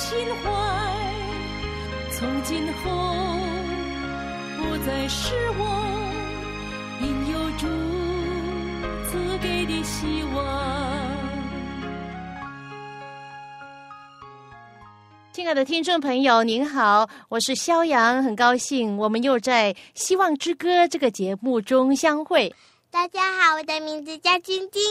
[0.00, 0.50] 心怀，
[2.10, 2.90] 从今后
[4.56, 5.62] 不再是我，
[7.02, 7.66] 因有主
[9.10, 10.42] 赐给的希望。
[15.32, 22.50] 亲爱的听众朋友，您好，我是肖阳，很高兴我们又在《希望之歌》这个节目中相会。
[22.92, 24.82] 大家好，我的名字叫晶晶。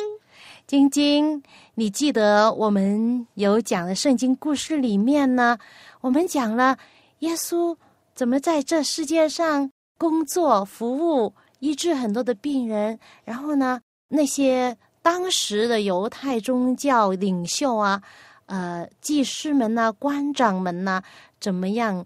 [0.65, 1.43] 晶晶，
[1.75, 5.57] 你记得我们有讲的圣经故事里面呢？
[5.99, 6.77] 我们讲了
[7.19, 7.75] 耶稣
[8.15, 12.97] 怎么在这世界上工作、服务、医治很多的病人。
[13.25, 18.01] 然后呢，那些当时的犹太宗教领袖啊，
[18.45, 21.03] 呃，祭司们呐、官长们呐，
[21.41, 22.05] 怎么样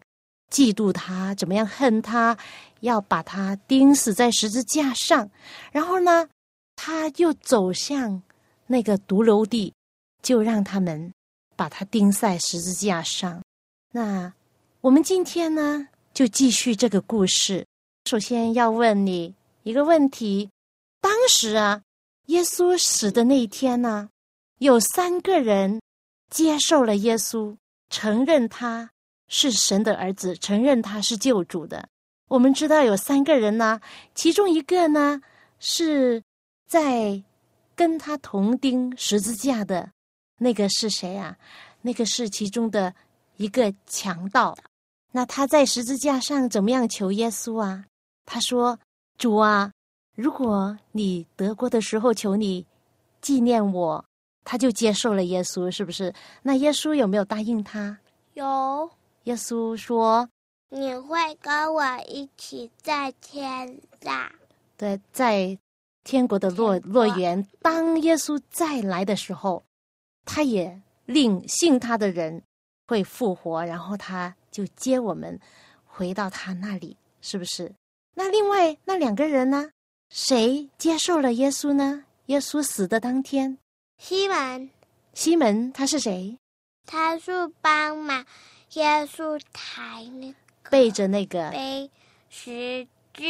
[0.53, 1.33] 嫉妒他？
[1.33, 2.37] 怎么样恨他？
[2.81, 5.29] 要把他钉死在十字架上。
[5.71, 6.29] 然后呢，
[6.75, 8.21] 他又走向。
[8.65, 9.73] 那个独楼地，
[10.23, 11.13] 就让他们
[11.55, 13.43] 把他钉在十字架上。
[13.91, 14.33] 那
[14.79, 17.67] 我们今天呢，就继续这个故事。
[18.05, 20.49] 首先要问你一个问题：
[21.01, 21.81] 当时啊，
[22.27, 24.09] 耶稣死的那一天呢，
[24.59, 25.81] 有三个人
[26.29, 27.55] 接受了耶稣，
[27.89, 28.89] 承认他
[29.33, 31.89] 是神的儿子，承认他是救主的。
[32.29, 33.81] 我们知道有三个人呢，
[34.13, 35.19] 其中一个呢
[35.59, 36.21] 是
[36.67, 37.23] 在。
[37.75, 39.89] 跟他同钉十字架的
[40.37, 41.35] 那个是谁啊？
[41.81, 42.93] 那个是其中的
[43.37, 44.55] 一个强盗。
[45.11, 47.83] 那他在十字架上怎么样求耶稣啊？
[48.27, 48.77] 他说
[49.17, 49.71] ：“主啊，
[50.15, 52.63] 如果你得过的时候，求你
[53.21, 54.05] 纪念我。”
[54.45, 56.13] 他就接受了耶稣，是不是？
[56.43, 57.97] 那耶稣有没有答应他？
[58.35, 58.87] 有。
[59.23, 60.29] 耶稣说
[60.69, 64.31] ：“你会跟我一起在天上。”
[64.77, 65.57] 对，在。
[66.05, 69.63] 天国的乐乐园，当耶稣再来的时候，
[70.25, 72.43] 他也令信他的人
[72.89, 75.39] 会复活，然后他就接我们
[75.85, 77.73] 回到他那里，是不是？
[78.15, 79.71] 那另外那两个人呢？
[80.09, 82.03] 谁接受了耶稣呢？
[82.25, 83.57] 耶稣死的当天，
[83.97, 84.69] 西门。
[85.13, 86.37] 西门他是谁？
[86.85, 88.25] 他是帮忙
[88.75, 91.89] 耶稣台那个背着那个背
[92.29, 93.23] 十字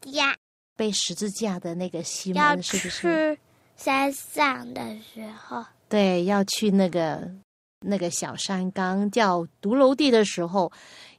[0.00, 0.36] 架。
[0.76, 3.38] 背十字架的那个西门是不是？
[3.76, 7.30] 山上的时候，对，要去那个
[7.80, 10.70] 那个小山岗叫独楼地的时候，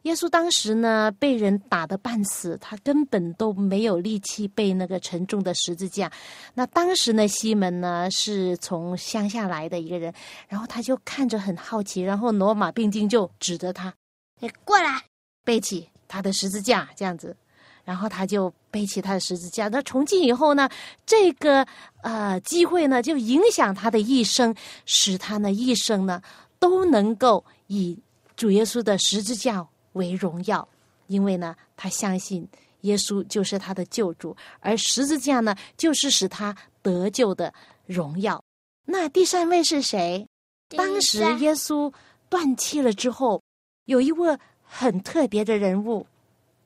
[0.04, 6.10] 耶稣当时呢被人打得半死，他根本都没有力气背那个沉重的十字架。
[6.54, 10.14] 那当时呢，西门呢是从乡下来的一个人，
[10.48, 13.94] 然后他就看着很好奇，然后罗马兵丁就指着他
[14.40, 15.04] ：“你过来，
[15.44, 17.36] 背起他的十字架，这样子。”
[17.84, 19.68] 然后他就背起他的十字架。
[19.68, 20.70] 那从今以后呢，
[21.06, 21.66] 这个
[22.04, 24.56] 呃机会呢，就影响他的一生，
[24.86, 26.22] 使他呢一生呢
[26.60, 27.98] 都能够以
[28.36, 30.68] 主耶稣的十字架为荣耀。
[31.08, 32.48] 因为呢，他相信
[32.82, 37.52] 耶稣就是他的救主，而十字架呢，就是使他得救的
[37.86, 38.42] 荣耀。
[38.86, 40.28] 那第三位是谁？
[40.70, 41.92] 当时耶稣
[42.30, 43.42] 断气了之后，
[43.86, 46.06] 有一位很特别的人物，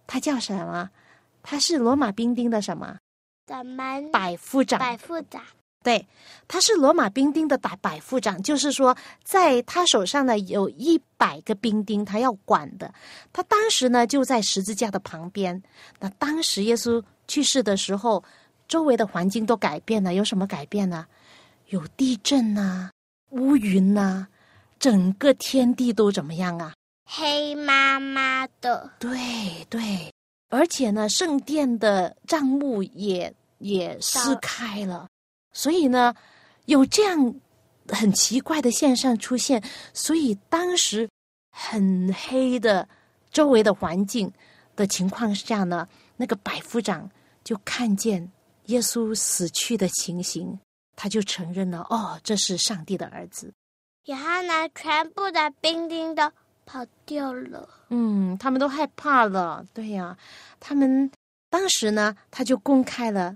[0.05, 0.89] 他叫什么？
[1.41, 2.97] 他是罗马兵丁的什么？
[3.45, 4.77] 咱们百夫长。
[4.79, 5.41] 百夫长，
[5.83, 6.07] 对，
[6.47, 12.91] 他是罗马兵丁的百百夫长，就是说，在他手上呢有一百个兵丁，他要管的。
[13.33, 15.61] 他当时呢就在十字架的旁边。
[15.99, 18.23] 那当时耶稣去世的时候，
[18.67, 21.05] 周围的环境都改变了，有什么改变呢？
[21.67, 22.89] 有地震呐，
[23.31, 24.27] 乌云呐，
[24.79, 26.73] 整个天地都怎么样啊？
[27.05, 28.89] 黑麻麻的。
[28.99, 29.19] 对
[29.69, 30.09] 对。
[30.49, 35.07] 而且呢，圣殿的帐幕也也撕开了，
[35.53, 36.13] 所以呢，
[36.65, 37.35] 有这样
[37.87, 39.63] 很奇怪的现象出现。
[39.93, 41.07] 所以当时
[41.51, 42.87] 很黑的
[43.31, 44.31] 周围的环境
[44.75, 47.09] 的情况下呢，那个百夫长
[47.43, 48.31] 就看见
[48.65, 50.59] 耶稣死去的情形，
[50.95, 53.53] 他就承认了：哦，这是上帝的儿子。
[54.05, 56.23] 然后呢，全部的兵丁都。
[56.65, 57.67] 跑掉了。
[57.89, 59.67] 嗯，他们都害怕了。
[59.73, 60.17] 对呀，
[60.61, 61.11] 他们
[61.49, 63.35] 当时呢，他就公开了，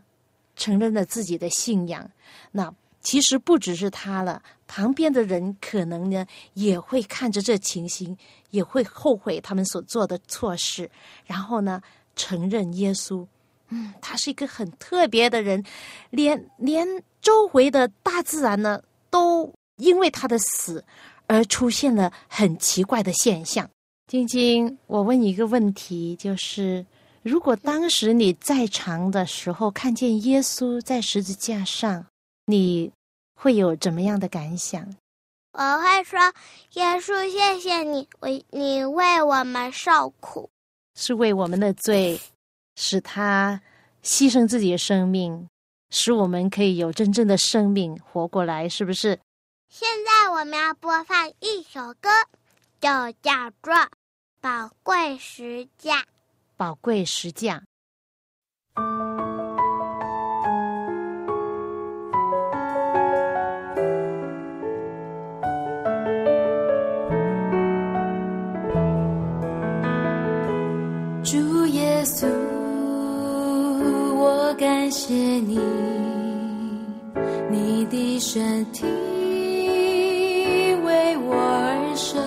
[0.58, 2.10] 承认了自己的信仰。
[2.52, 6.26] 那其实不只是他了，旁边的人可能呢
[6.56, 8.18] 也会看着这情形，
[8.50, 10.92] 也会后悔他们所做的错事，
[11.26, 11.82] 然后呢
[12.18, 13.26] 承认耶稣，
[13.70, 15.64] 嗯，他是一个很特别的人，
[16.10, 16.86] 连连
[17.22, 20.84] 周围的大自然呢都因为他的死
[21.28, 23.70] 而出现了很奇怪的现象。
[24.08, 26.86] 晶晶，我问你一个问题，就是
[27.28, 32.06] 如果当时你在场的时候看见耶稣在十字架上，
[32.46, 32.90] 你
[33.36, 34.96] 会有怎么样的感想？
[35.52, 36.18] 我会说
[36.76, 40.50] ：“耶稣，谢谢你，为你为我们受苦，
[40.96, 42.18] 是为我们的罪，
[42.78, 43.60] 使他
[44.02, 45.50] 牺牲自己的生命，
[45.90, 49.20] 使我们可以有真正的生命活过来，是不是？”
[49.68, 52.10] 现在我们要播放一首歌，
[52.80, 52.88] 就
[53.22, 53.74] 叫做
[54.40, 55.98] 《宝贵石架》。
[56.58, 57.62] 宝贵石架。
[71.24, 72.28] 主耶稣，
[74.16, 75.60] 我感谢你，
[77.52, 78.84] 你的身体
[80.84, 82.20] 为我而生，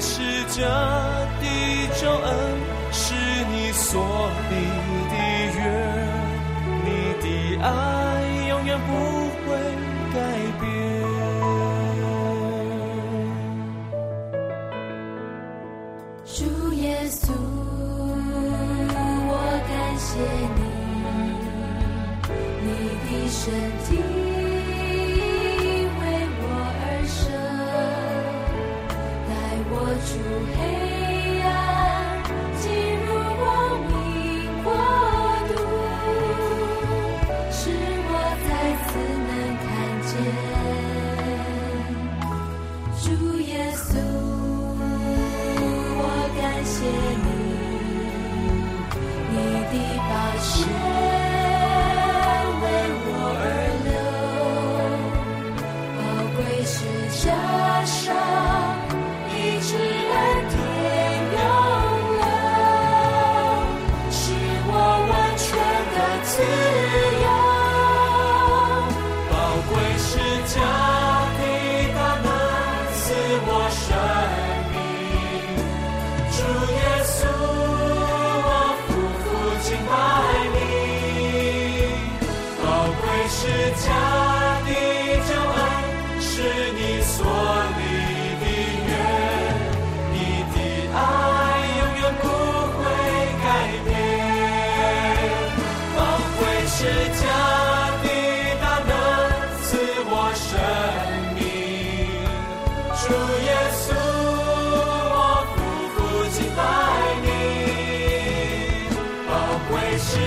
[0.00, 0.20] 是
[0.54, 1.46] 这的
[2.00, 2.34] 救恩，
[2.92, 3.14] 是
[3.50, 4.30] 你所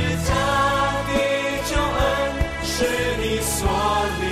[0.01, 0.33] 是家
[1.07, 1.09] 的
[1.69, 2.01] 救恩，
[2.63, 2.73] 是
[3.21, 3.57] 你所
[4.19, 4.23] 立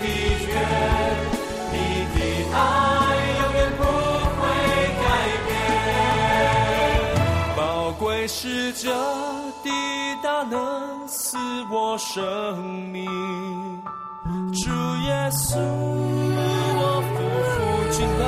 [0.00, 0.04] 的
[0.46, 0.50] 约，
[1.72, 1.74] 你
[2.14, 2.16] 的
[2.54, 2.56] 爱
[3.38, 3.80] 永远不
[4.38, 4.40] 会
[5.02, 5.04] 改
[5.46, 5.48] 变。
[7.54, 7.58] 宝
[7.98, 8.84] 贵是这
[9.62, 9.68] 的
[10.22, 11.36] 大能赐
[11.70, 12.18] 我生
[12.90, 13.04] 命，
[14.54, 14.70] 主
[15.04, 15.58] 耶稣，
[16.76, 17.14] 我夫
[17.50, 17.56] 妇
[17.90, 18.20] 敬拜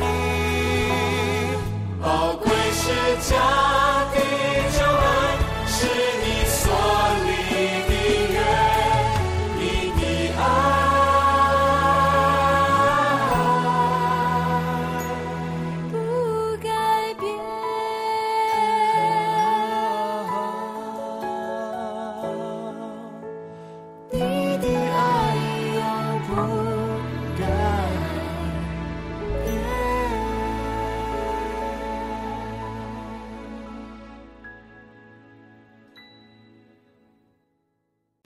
[0.00, 0.04] 你。
[2.02, 2.84] 宝贵是
[3.30, 3.34] 家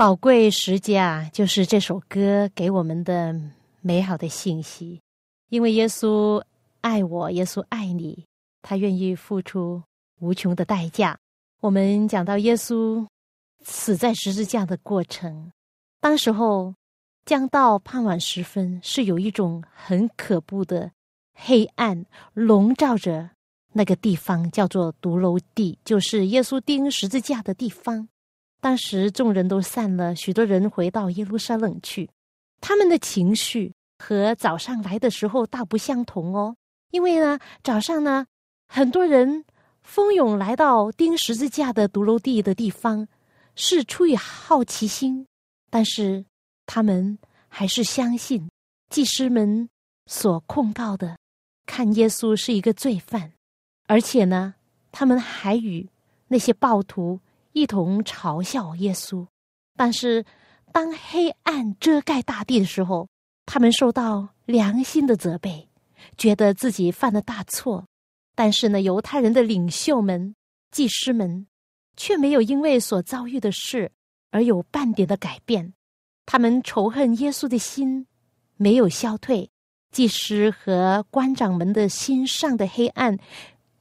[0.00, 3.38] 宝贵时家就是这首歌给我们的
[3.82, 4.98] 美好的信息，
[5.50, 6.42] 因为耶稣
[6.80, 8.24] 爱我，耶稣爱你，
[8.62, 9.82] 他愿意付出
[10.18, 11.18] 无穷的代价。
[11.60, 13.06] 我们讲到耶稣
[13.62, 15.52] 死在十字架的过程，
[16.00, 16.74] 当时候
[17.26, 20.90] 将到傍晚时分，是有一种很可怖的
[21.34, 23.28] 黑暗笼罩着
[23.74, 28.08] 那个地方，叫做独楼地，就是耶稣钉十字架的地方。
[28.60, 32.10] 当时众人都散了，许多人回到耶路撒冷去。
[32.60, 36.54] 他们的情绪和早上来的时候大不相同哦。
[36.90, 38.26] 因为呢，早上呢，
[38.68, 39.44] 很多人
[39.82, 43.08] 蜂拥来到钉十字架的独楼地的地方，
[43.54, 45.26] 是出于好奇心。
[45.70, 46.26] 但是
[46.66, 48.50] 他们还是相信
[48.90, 49.70] 祭司们
[50.06, 51.16] 所控告的，
[51.64, 53.32] 看耶稣是一个罪犯，
[53.86, 54.54] 而且呢，
[54.92, 55.88] 他们还与
[56.28, 57.20] 那些暴徒。
[57.52, 59.26] 一同嘲笑耶稣，
[59.76, 60.24] 但是
[60.72, 63.08] 当黑暗遮盖大地的时候，
[63.46, 65.68] 他们受到良心的责备，
[66.16, 67.86] 觉得自己犯了大错。
[68.36, 70.34] 但是呢，犹太人的领袖们、
[70.70, 71.46] 祭师们
[71.96, 73.90] 却没有因为所遭遇的事
[74.30, 75.74] 而有半点的改变。
[76.26, 78.06] 他们仇恨耶稣的心
[78.56, 79.50] 没有消退，
[79.90, 83.18] 祭师和官长们的心上的黑暗。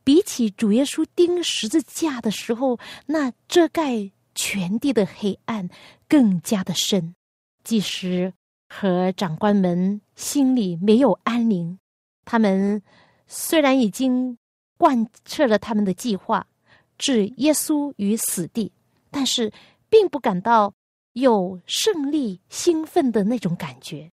[0.03, 5.69] 比起主耶稣钉十字架的时候，那遮盖全地的黑暗
[6.07, 7.13] 更加的深。
[7.63, 8.33] 即使
[8.67, 11.77] 和长官们心里没有安宁，
[12.25, 12.81] 他们
[13.27, 14.37] 虽然已经
[14.77, 16.47] 贯彻了他们的计划，
[16.97, 18.71] 置耶稣于死地，
[19.11, 19.51] 但是
[19.89, 20.73] 并不感到
[21.13, 24.09] 有胜利兴奋的那种感觉，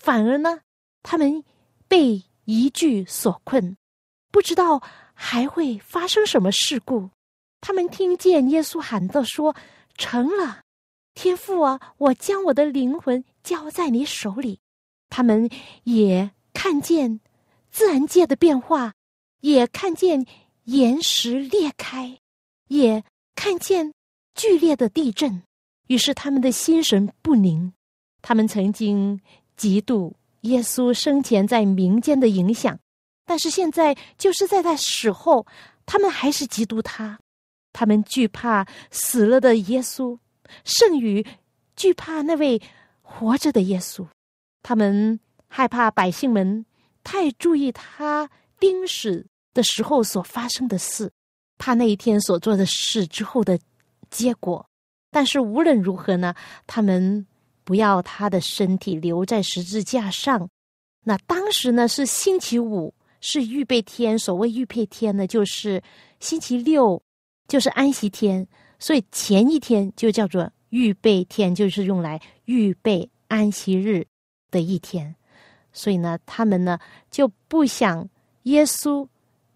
[0.00, 0.60] 反而呢，
[1.02, 1.44] 他们
[1.86, 3.76] 被一句所困，
[4.32, 4.82] 不知道。
[5.18, 7.08] 还会发生什么事故？
[7.62, 9.56] 他们听见耶稣喊道：“说
[9.96, 10.60] 成了，
[11.14, 14.60] 天父啊，我将我的灵魂交在你手里。”
[15.08, 15.48] 他们
[15.84, 17.18] 也看见
[17.70, 18.92] 自然界的变化，
[19.40, 20.26] 也看见
[20.64, 22.18] 岩石裂开，
[22.68, 23.02] 也
[23.34, 23.92] 看见
[24.34, 25.42] 剧烈的地震。
[25.86, 27.72] 于是他们的心神不宁。
[28.20, 29.20] 他们曾经
[29.56, 32.78] 嫉妒耶稣生前在民间的影响。
[33.28, 35.44] 但是现在，就是在他死后，
[35.84, 37.18] 他们还是嫉妒他，
[37.72, 40.16] 他们惧怕死了的耶稣，
[40.62, 41.26] 甚于
[41.74, 42.62] 惧怕那位
[43.02, 44.06] 活着的耶稣。
[44.62, 45.18] 他们
[45.48, 46.64] 害怕百姓们
[47.02, 48.30] 太注意他
[48.60, 51.10] 钉死的时候所发生的事，
[51.58, 53.58] 怕那一天所做的事之后的
[54.08, 54.64] 结果。
[55.10, 56.32] 但是无论如何呢，
[56.68, 57.26] 他们
[57.64, 60.48] 不要他的身体留在十字架上。
[61.02, 62.94] 那当时呢是星期五。
[63.28, 65.82] 是预备天，所谓预备天呢，就是
[66.20, 67.02] 星期六，
[67.48, 68.46] 就是安息天，
[68.78, 74.06] 所以前一天就叫做预备天，就是用来预备安息日
[74.52, 75.12] 的一天。
[75.72, 76.78] 所以呢，他们呢
[77.10, 78.08] 就不想
[78.44, 79.04] 耶稣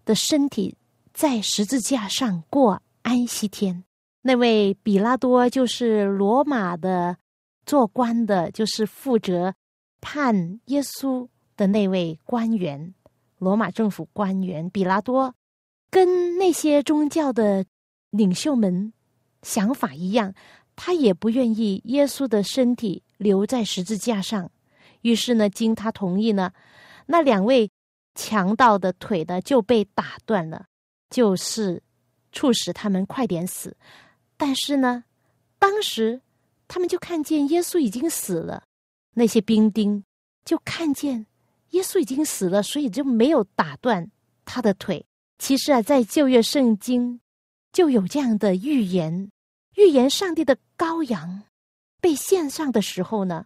[0.03, 0.75] 的身体
[1.13, 3.85] 在十字架上过安息天。
[4.21, 7.15] 那位比拉多就是罗马的
[7.65, 9.55] 做官的，就是负责
[10.01, 11.25] 判耶稣
[11.55, 12.93] 的那位官员。
[13.41, 15.33] 罗马政府官员比拉多，
[15.89, 17.65] 跟那些宗教的
[18.11, 18.93] 领袖们
[19.41, 20.31] 想法一样，
[20.75, 24.51] 他也不愿意耶稣的身体留在十字架上。
[25.01, 26.53] 于是呢，经他同意呢，
[27.07, 27.71] 那两位
[28.13, 30.67] 强盗的腿呢就被打断了，
[31.09, 31.81] 就是
[32.31, 33.75] 促使他们快点死。
[34.37, 35.03] 但是呢，
[35.57, 36.21] 当时
[36.67, 38.65] 他们就看见耶稣已经死了，
[39.15, 40.03] 那些兵丁
[40.45, 41.25] 就看见。
[41.71, 44.09] 耶稣已经死了，所以就没有打断
[44.45, 45.05] 他的腿。
[45.37, 47.19] 其实啊，在旧约圣经
[47.73, 49.31] 就有这样的预言：
[49.75, 51.43] 预言上帝的羔羊
[51.99, 53.45] 被献上的时候呢，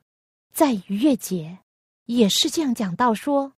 [0.51, 1.60] 在逾越节
[2.05, 3.53] 也是这样讲到说，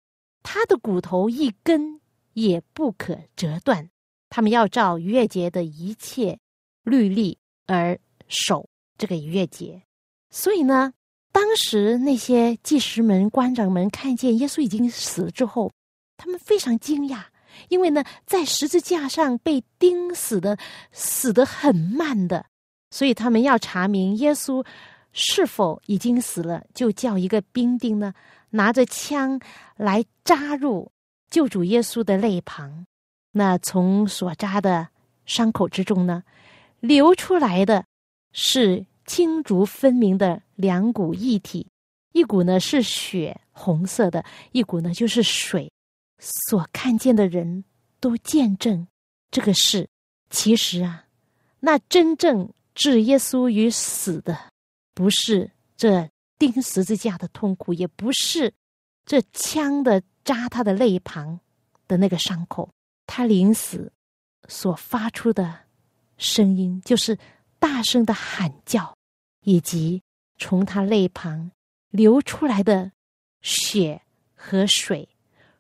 [0.44, 2.02] 他的骨头一根
[2.34, 3.90] 也不可折断。
[4.30, 6.40] 他们要照逾越节的一切
[6.84, 9.84] 律例而守这个逾越节，
[10.30, 10.94] 所以呢。
[11.36, 15.70] 当时那些祭司们、官长们看见耶稣已经死了之后，
[16.16, 17.26] 他们非常惊讶，
[17.68, 20.58] 因为呢，在十字架上被钉死的，
[20.94, 22.46] 死得很慢的，
[22.90, 24.66] 所以他们要查明耶稣
[25.12, 28.14] 是否已经死了，就叫一个兵丁呢，
[28.52, 29.38] 拿着枪
[29.76, 30.90] 来扎入
[31.30, 32.86] 救主耶稣的肋旁。
[33.34, 34.88] 那从所扎的
[35.26, 36.24] 伤口之中呢，
[36.80, 37.84] 流出来的
[38.32, 38.86] 是。
[39.06, 41.68] 青竹分明的两股液体，
[42.12, 45.72] 一股呢是血，红色的；一股呢就是水。
[46.20, 47.66] 所看见的人
[48.00, 48.88] 都见证
[49.30, 49.88] 这个事。
[50.30, 51.06] 其实啊，
[51.60, 54.52] 那真正置耶稣于死的，
[54.94, 56.10] 不是这
[56.40, 58.54] 钉十字架的痛苦，也不是
[59.06, 61.40] 这枪的扎他的肋旁
[61.88, 62.70] 的那个伤口，
[63.06, 63.92] 他临死
[64.48, 65.54] 所发出的
[66.18, 67.18] 声音，就是
[67.60, 68.95] 大声的喊叫，
[69.46, 70.04] 以及
[70.38, 71.50] 从他肋旁
[71.90, 72.92] 流出来的
[73.42, 74.02] 血
[74.36, 75.08] 和水，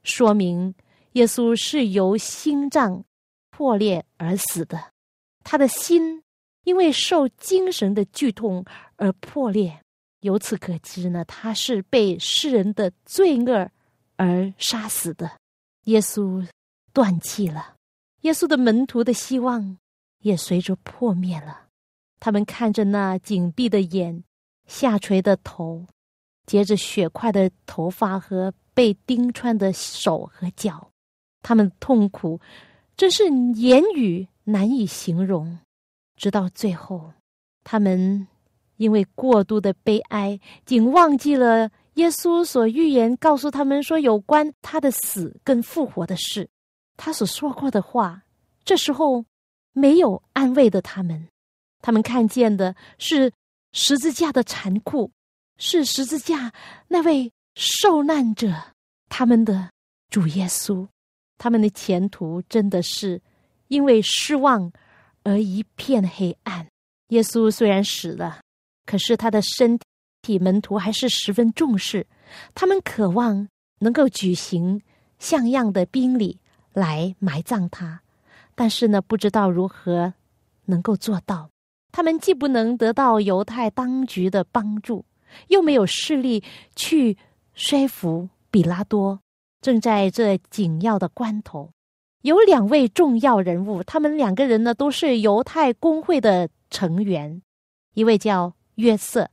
[0.04, 0.76] 说明
[1.14, 3.06] 耶稣是由心脏
[3.50, 4.92] 破裂而死的，
[5.46, 6.22] 他的心。
[6.66, 8.66] 因为受精神的剧痛
[8.96, 9.80] 而破裂，
[10.22, 13.70] 由此可知呢，他是被世人的罪恶
[14.16, 15.30] 而杀死的。
[15.84, 16.44] 耶稣
[16.92, 17.76] 断气了，
[18.22, 19.78] 耶稣的门徒的希望
[20.22, 21.65] 也随着破灭了。
[22.26, 24.24] 他们看着那紧闭的眼、
[24.66, 25.86] 下垂的头、
[26.48, 30.90] 结着血块的头发和被钉穿的手和脚，
[31.44, 32.42] 他们痛苦
[32.98, 35.60] 真是言语难以形容。
[36.16, 37.14] 直到最后，
[37.64, 38.28] 他们
[38.78, 46.50] 因为过度的悲哀，竟忘记了耶稣所预言告诉他们说有关他的死跟复活的事，
[46.98, 48.24] 他所说过的话。
[48.64, 49.24] 这时候
[49.74, 51.28] 没有安慰的他们，
[51.86, 53.32] 他们看见的是
[53.72, 55.12] 十字架的残酷，
[55.60, 56.52] 是十字架
[56.88, 58.52] 那位受难者，
[59.08, 59.70] 他们的
[60.10, 60.88] 主耶稣，
[61.38, 63.22] 他们的前途真的是
[63.68, 64.72] 因为失望。
[65.28, 66.68] 而一片黑暗。
[67.08, 68.40] 耶稣虽然死了，
[68.86, 69.80] 可是他的身
[70.22, 72.06] 体门徒还是十分重视。
[72.54, 73.48] 他们渴望
[73.80, 74.80] 能够举行
[75.18, 76.40] 像样的宾礼
[76.74, 78.02] 来埋葬他，
[78.54, 80.14] 但是呢，不知道如何
[80.66, 81.50] 能够做到。
[81.96, 85.06] 他们既不能得到犹太当局的帮助，
[85.48, 86.44] 又没有势力
[86.76, 87.18] 去
[87.54, 89.22] 说服比拉多。
[89.62, 91.72] 正在这紧要的关头。
[92.24, 97.42] 有两位重要人物，他们两个人呢都是犹太公会的成员，
[97.94, 99.30] 一位叫约瑟，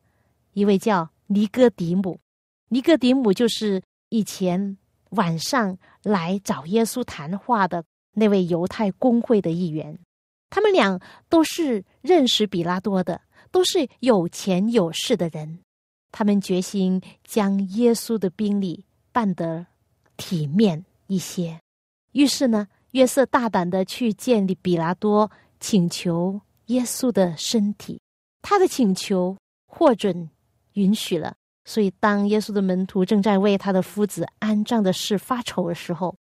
[0.53, 2.21] 一位叫尼哥底姆。
[2.69, 4.79] 尼哥底姆就是以前
[5.11, 9.99] 晚上来找耶稣谈话的那位犹太公会的一员。
[10.53, 13.19] 他们俩都是认识比拉多的，
[13.51, 15.61] 都是有钱有势的人。
[16.11, 19.65] 他们决心将耶稣的宾礼办得
[20.19, 21.59] 体面一些，
[22.13, 22.69] 于是呢。
[22.93, 27.99] 约瑟大胆的去见比拉多，请求耶稣的身体。
[28.43, 29.35] 他的请求
[29.65, 30.29] 获准
[30.75, 31.35] 允许了。
[31.65, 36.15] 所以，当耶稣的门徒正在为他的夫子安葬的事发愁的时候，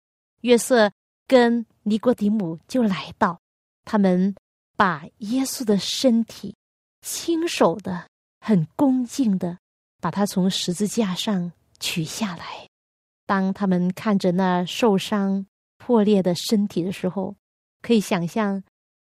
[0.42, 0.92] 约瑟
[1.26, 3.40] 跟尼哥底母就来到，
[3.88, 4.34] 他们
[4.76, 6.54] 把耶稣的身体
[7.00, 9.58] 亲手的、很恭敬的
[10.02, 12.68] 把他从十字架上取下来。
[13.24, 15.46] 当他们看着那受伤。
[15.80, 17.36] 破裂的身体的时候，
[17.80, 18.62] 可以想象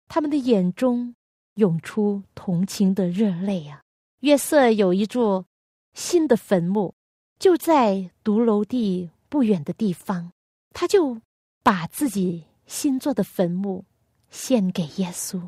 [0.07, 1.13] 他们的眼中
[1.55, 3.81] 涌出同情的热泪啊！
[4.21, 5.45] 约瑟有一座
[5.93, 6.95] 新的坟墓，
[7.37, 10.31] 就在独楼地不远的地方，
[10.73, 11.21] 他就
[11.61, 13.83] 把自己新做的坟墓
[14.31, 15.39] 献给耶稣，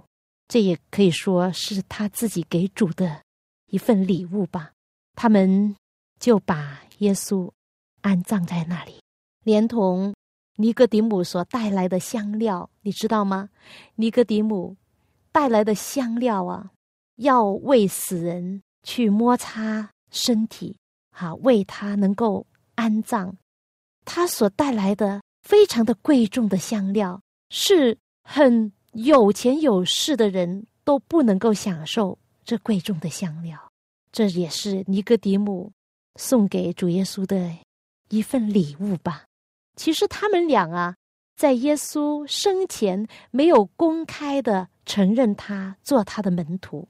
[0.48, 3.24] 这也可以说是他自己给主的
[3.68, 4.74] 一份礼物吧。
[5.16, 5.76] 他们
[6.20, 7.50] 就把耶稣
[8.02, 9.02] 安葬在那里，
[9.44, 10.14] 连同。
[10.58, 13.50] 尼格迪姆所带来的香料，你知道吗？
[13.96, 14.78] 尼格迪姆
[15.32, 16.70] 带来的香料啊，
[17.16, 20.78] 要为死人去摩擦身体，
[21.10, 23.36] 哈，为他能够安葬。
[24.06, 27.20] 他所带来的非常的贵重的香料，
[27.50, 33.58] 是很有钱有势的人都不能够享受这贵重的香料。
[34.12, 35.72] 这也是尼格迪姆
[36.16, 37.52] 送给主耶稣的
[38.10, 39.24] 一份礼物吧。
[39.76, 40.96] 其实他们俩啊，
[41.36, 46.88] 在耶稣生前没有公开的承认他做他的门徒。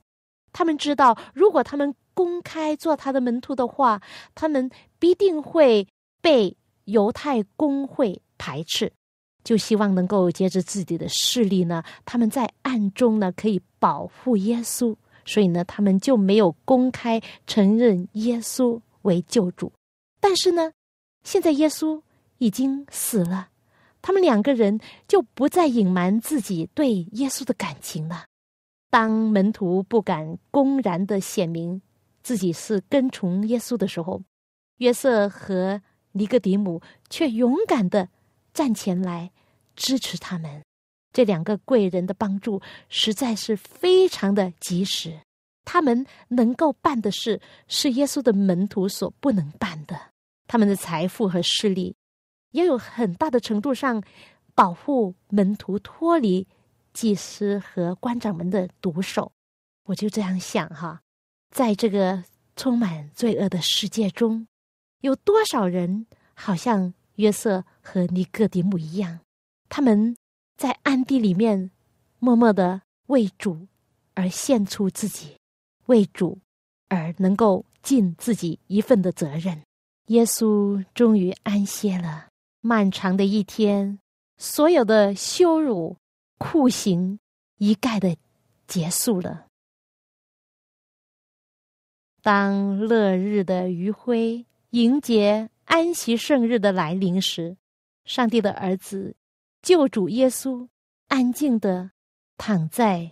[0.52, 4.02] 他们知道，如果他们公开做他的门徒的话，
[4.36, 4.69] 他们
[5.00, 5.88] 必定会
[6.22, 8.91] 被犹太公会排斥。
[9.43, 14.95] 就希望能够借着自己的势力呢，他们在暗中呢可以保护耶稣。
[15.25, 19.71] 所以呢，他们就没有公开承认耶稣为救主。
[20.19, 20.71] 但是呢，
[21.23, 22.01] 现在耶稣。
[22.39, 23.47] 已经死了，
[24.01, 24.77] 他们两个人
[25.08, 28.25] 就不再隐瞒自己对耶稣的感情了。
[28.89, 31.82] 当门徒不敢公然的显明
[32.21, 34.21] 自己是跟从耶稣的时候，
[34.79, 38.10] 约瑟和尼哥底母却勇敢的
[38.54, 39.32] 站前来
[39.76, 40.63] 支持他们。
[41.12, 45.20] 这两个贵人的帮助实在是非常的及时。
[45.66, 50.00] 他们能够办的事是耶稣的门徒所不能办的。
[50.48, 51.96] 他们的财富和势力。
[52.52, 54.04] 也有很大的程度上
[54.54, 56.48] 保护门徒脱离
[56.94, 59.32] 祭司和官长们的毒手。
[59.86, 61.02] 我就这样想哈，
[61.50, 62.24] 在这个
[62.56, 64.48] 充满罪恶的世界中，
[65.02, 69.19] 有多少人好像约瑟和尼哥底母一样，
[69.69, 70.15] 他们
[70.58, 71.71] 在暗地里面
[72.19, 73.67] 默默的为主
[74.13, 75.38] 而献出自己，
[75.86, 76.39] 为主
[76.89, 79.62] 而能够尽自己一份的责任。
[80.08, 82.28] 耶稣终于安歇了，
[82.62, 83.99] 漫长的一天，
[84.38, 85.95] 所有的羞辱、
[86.38, 87.19] 酷刑
[87.58, 88.17] 一概的
[88.67, 89.47] 结束了。
[92.21, 97.57] 当乐日的余晖迎接安息圣日的来临时，
[98.05, 99.15] 上帝的儿子
[99.63, 100.67] 救主耶稣
[101.07, 101.89] 安静的
[102.38, 103.09] 躺在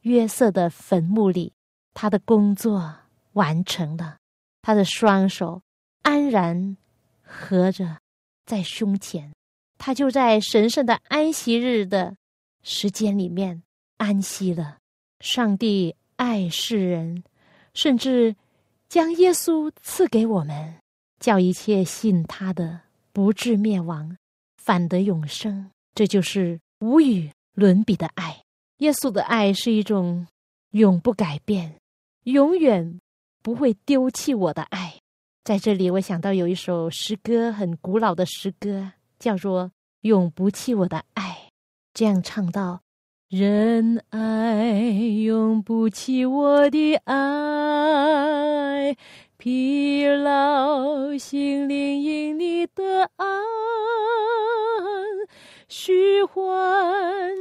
[0.00, 1.52] 约瑟的坟墓里，
[1.94, 2.92] 他的工作
[3.34, 4.18] 完成了，
[4.60, 5.62] 他的双手
[6.02, 6.76] 安然
[7.22, 7.98] 合着
[8.44, 9.32] 在胸前，
[9.78, 12.16] 他就在神圣的安息日的
[12.64, 13.62] 时间里面
[13.98, 14.78] 安息了。
[15.20, 17.22] 上帝爱世人，
[17.72, 18.34] 甚至。
[18.88, 20.79] 将耶稣赐给我们，
[21.20, 22.80] 叫一切信他的
[23.12, 24.16] 不至灭亡，
[24.56, 25.70] 反得永生。
[25.94, 28.42] 这就是无与伦比的爱。
[28.78, 30.26] 耶稣的爱是一种
[30.70, 31.76] 永不改变、
[32.24, 32.98] 永远
[33.42, 34.94] 不会丢弃我的爱。
[35.44, 39.66] 在这里，我想到有一首诗歌，很古老的诗歌，叫做
[40.00, 41.48] 《永不弃我的爱》，
[41.92, 42.80] 这样唱道。
[43.28, 44.80] 仁爱
[45.24, 48.96] 永不弃我的爱，
[49.40, 53.26] 疲劳心灵因你的爱，
[55.66, 56.44] 虚幻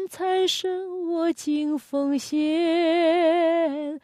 [0.09, 3.99] 才生我尽奉献，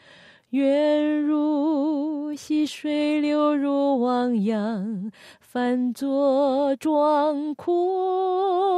[0.50, 8.76] 愿如溪水流入汪洋，翻作壮阔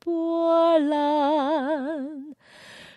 [0.00, 2.31] 波澜。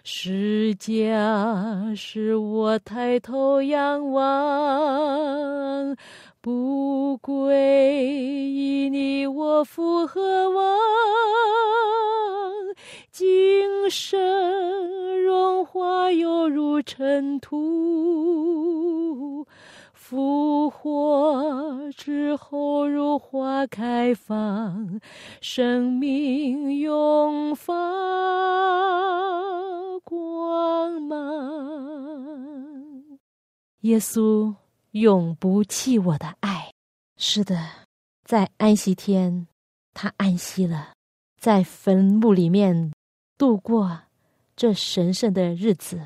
[0.07, 5.97] 是家使我抬头仰望，
[6.41, 10.77] 不归依你我复何望？
[13.11, 19.47] 今生荣华犹如尘土。
[20.07, 25.01] 复活之后，如花开放，
[25.41, 27.73] 生命永发
[30.03, 31.17] 光芒。
[33.81, 34.53] 耶稣
[34.91, 36.71] 永不弃我的爱。
[37.17, 37.67] 是的，
[38.23, 39.47] 在安息天，
[39.95, 40.93] 他安息了，
[41.41, 42.93] 在坟墓里面
[43.39, 44.01] 度过
[44.55, 45.99] 这神圣的日子。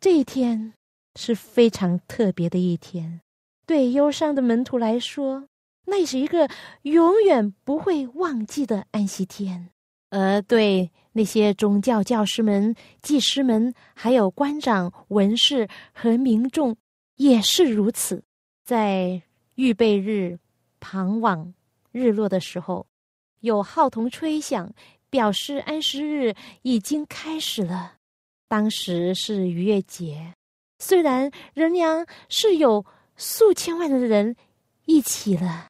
[0.00, 0.72] 这一天
[1.16, 3.20] 是非常特别的一天。
[3.66, 5.48] 对忧伤的门徒来说，
[5.86, 6.48] 那是一个
[6.82, 9.68] 永远不会忘记的安息天；
[10.10, 16.76] 而对那些宗教教师们、祭师们，还有官长、文士和民众，
[17.16, 18.22] 也是如此。
[18.64, 19.22] 在
[19.54, 20.38] 预备日
[20.78, 21.54] 傍晚
[21.90, 22.86] 日落的时候，
[23.40, 24.72] 有号筒吹响，
[25.08, 27.94] 表示安息日已经开始了。
[28.48, 30.34] 当时是逾越节，
[30.78, 32.84] 虽然仍然是有。
[33.16, 34.36] 数千万的人
[34.86, 35.68] 一起了，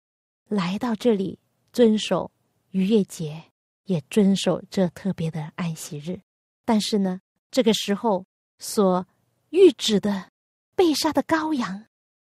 [0.48, 1.38] 来到这里
[1.72, 2.30] 遵守
[2.70, 3.44] 逾越节，
[3.84, 6.20] 也遵守这特别的安息日。
[6.64, 8.24] 但是呢，这个时候
[8.58, 9.06] 所
[9.50, 10.30] 预指的
[10.74, 11.86] 被杀的羔羊，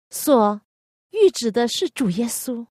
[0.09, 0.61] 所
[1.11, 2.67] 预指的是主耶稣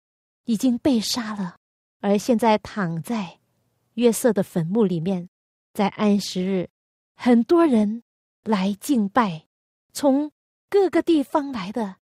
[0.45, 1.57] 已经被杀了，
[2.01, 3.39] 而现在躺在
[3.95, 5.29] 约瑟的坟墓里面。
[5.73, 6.69] 在安息日，
[7.15, 8.03] 很多人
[8.43, 9.47] 来敬拜，
[9.93, 10.33] 从
[10.69, 12.00] 各个地方来的。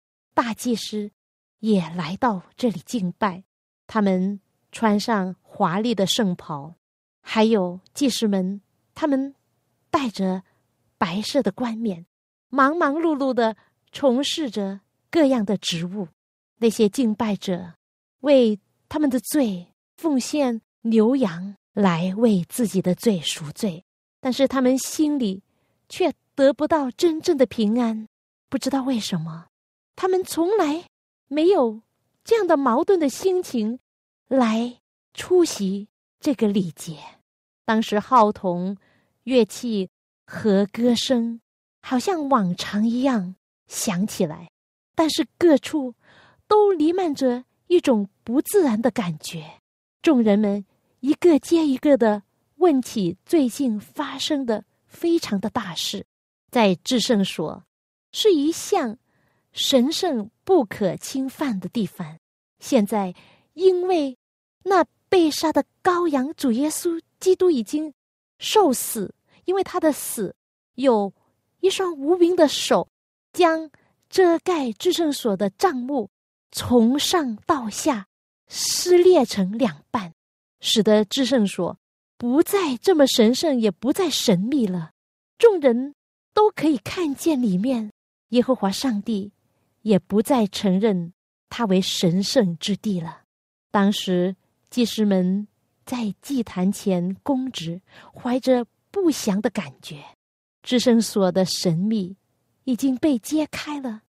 [0.43, 1.11] 大祭司
[1.59, 3.43] 也来到这里敬拜，
[3.85, 6.73] 他们穿上华丽的圣袍，
[7.21, 8.59] 还有祭司们，
[8.95, 9.35] 他们
[9.91, 10.41] 戴着
[10.97, 12.07] 白色的冠冕，
[12.49, 13.55] 忙忙碌碌的
[13.91, 14.79] 从事着
[15.11, 16.07] 各样的职务。
[16.57, 17.75] 那些敬拜者
[18.21, 23.85] 为他们的罪奉献牛羊来为自己的罪赎罪，
[24.19, 25.43] 但是他们心里
[25.87, 28.07] 却得不到真正的平安，
[28.49, 29.45] 不知道为什么。
[29.95, 30.85] 他们从来
[31.27, 31.81] 没有
[32.23, 33.79] 这样的矛盾的心情
[34.27, 34.79] 来
[35.13, 35.87] 出席
[36.19, 36.97] 这个礼节。
[37.65, 38.77] 当时号筒、
[39.23, 39.89] 乐器
[40.25, 41.39] 和歌声
[41.81, 43.35] 好像往常一样
[43.67, 44.49] 响起来，
[44.95, 45.93] 但是各处
[46.47, 49.59] 都弥漫着一种不自然的感觉。
[50.01, 50.65] 众人们
[50.99, 52.23] 一个接一个的
[52.55, 56.05] 问起最近发生的非常的大事，
[56.49, 57.63] 在至圣所
[58.11, 58.97] 是一项。
[59.51, 62.17] 神圣不可侵犯的地方，
[62.59, 63.13] 现在
[63.53, 64.17] 因为
[64.63, 67.93] 那被杀的羔羊主耶稣基督已经
[68.39, 69.13] 受死，
[69.45, 70.35] 因为他的死
[70.75, 71.13] 有
[71.59, 72.87] 一双无名的手
[73.33, 73.69] 将
[74.09, 76.09] 遮盖至圣所的帐幕
[76.51, 78.07] 从上到下
[78.47, 80.13] 撕裂成两半，
[80.59, 81.77] 使得至圣所
[82.17, 84.91] 不再这么神圣，也不再神秘了。
[85.37, 85.95] 众人
[86.33, 87.91] 都可以看见里面，
[88.29, 89.31] 耶和华上帝
[89.81, 91.13] 也不再承认
[91.49, 93.21] 他为神圣之地了。
[93.69, 94.35] 当时
[94.69, 95.47] 祭司们
[95.85, 97.81] 在祭坛前供职，
[98.13, 100.03] 怀着不祥的感觉，
[100.63, 102.17] 至圣所的神秘
[102.63, 104.01] 已经被揭开了，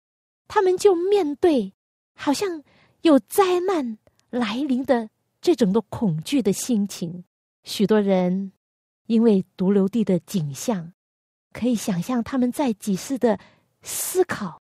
[0.48, 1.72] 他们就面对
[2.14, 2.62] 好像
[3.02, 3.98] 有灾难
[4.30, 5.08] 来临的
[5.40, 7.24] 这种的恐惧的心情。
[7.64, 8.52] 许多人
[9.06, 10.92] 因为独留地的景象。
[11.54, 13.38] 可以想象他们在几次的
[13.82, 14.58] 思考，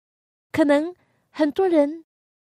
[0.51, 0.91] 可能
[1.39, 2.04] 很多人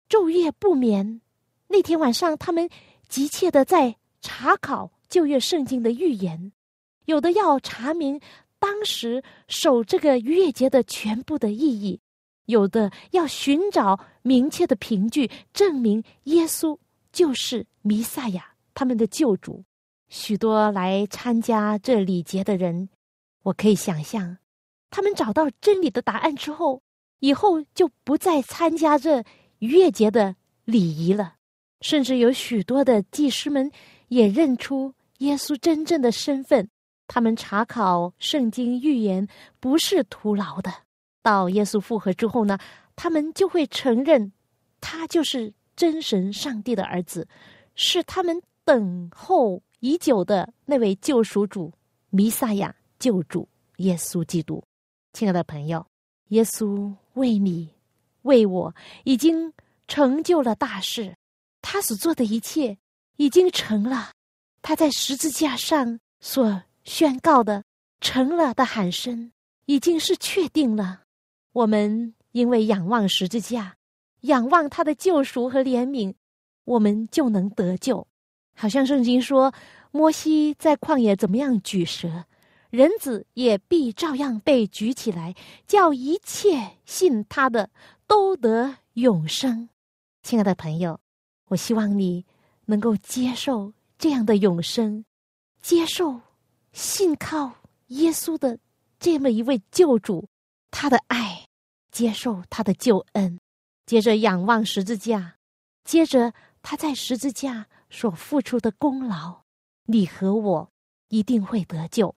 [0.09, 1.21] 昼夜不眠。
[1.67, 2.71] 那天晚上，他们
[3.09, 6.53] 急切的在查考旧约圣经的预言，
[7.07, 8.21] 有的要查明
[8.61, 12.01] 当时守这个逾越节的全部的意义，
[12.45, 16.79] 有的要寻找明确的凭据，证明耶稣
[17.11, 19.65] 就是弥赛亚，他们的救主。
[20.09, 22.89] 许多来参加这礼节的人。
[23.43, 24.39] 我可以想象，
[24.89, 26.81] 他们找到真理的答案之后，
[27.25, 29.25] 以后就不再参加这
[29.61, 31.35] 逾越节的礼仪了。
[31.81, 33.71] 甚至有许多的祭师们
[34.09, 36.69] 也认出耶稣真正的身份。
[37.07, 39.27] 他们查考圣经预言
[39.61, 40.71] 不是徒劳的。
[41.23, 42.59] 到耶稣复活之后呢，
[42.95, 44.31] 他们就会承认
[44.81, 47.27] 他就是真神上帝的儿子，
[47.75, 51.73] 是他们等候已久的那位救赎主
[52.11, 52.75] 弥撒亚。
[52.99, 53.47] 救主
[53.79, 54.63] 耶稣基督，
[55.13, 55.85] 亲爱的朋友，
[56.29, 57.71] 耶稣为你、
[58.23, 59.53] 为我已经
[59.89, 61.17] 成就了大事，
[61.61, 62.79] 他所做的一切
[63.17, 64.13] 已经成了。
[64.63, 67.65] 他在十字架上所宣告的
[68.01, 69.33] “成了”的喊声，
[69.67, 71.03] 已经是确定了。
[71.53, 73.77] 我们因为仰望十字架，
[74.23, 76.15] 仰望他的救赎和怜悯，
[76.65, 78.07] 我们就能得救。
[78.57, 79.53] 好像圣经说，
[79.91, 82.25] 摩西在旷野怎么样举蛇。
[82.75, 87.71] 人子也必照样被举起来，叫一切信他的
[88.09, 89.69] 都得永生。
[90.25, 90.99] 亲爱的朋友，
[91.47, 92.27] 我希望你
[92.65, 95.05] 能够接受这样的永生，
[95.63, 96.21] 接受
[96.73, 97.53] 信靠
[97.87, 98.59] 耶稣的
[98.99, 100.29] 这么一位救主，
[100.73, 101.47] 他的爱，
[101.93, 103.39] 接受他的救恩，
[103.87, 105.37] 接着仰望十字架，
[105.85, 109.43] 接着他在十字架所付出的功劳，
[109.85, 110.69] 你和我
[111.11, 112.13] 一定会得救。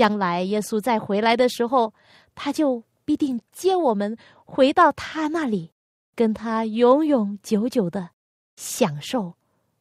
[0.00, 1.92] 将来耶稣再回来的时候，
[2.34, 5.72] 他就必定接我们回到他那里，
[6.16, 8.08] 跟他永永久久的
[8.56, 9.34] 享受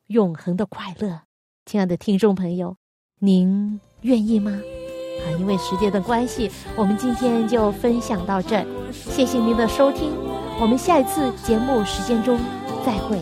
[0.08, 1.22] 永恒的快乐。
[1.66, 2.76] 亲爱的听众朋友，
[3.20, 4.52] 您愿意吗？
[4.52, 10.12] 啊，因为时间的关系，我们今天就分享到这，谢谢您的收听，
[10.60, 12.38] 我们下一次节目时间中
[12.86, 13.22] 再会。